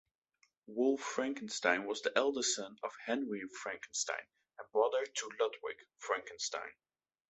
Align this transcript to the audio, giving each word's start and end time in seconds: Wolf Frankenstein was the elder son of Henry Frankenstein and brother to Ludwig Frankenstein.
Wolf 0.65 0.99
Frankenstein 0.99 1.85
was 1.85 2.01
the 2.01 2.11
elder 2.17 2.41
son 2.41 2.75
of 2.81 2.91
Henry 3.05 3.43
Frankenstein 3.61 4.25
and 4.57 4.67
brother 4.71 5.05
to 5.05 5.29
Ludwig 5.39 5.77
Frankenstein. 5.99 6.73